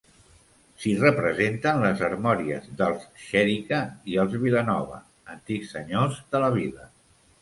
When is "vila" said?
6.57-6.89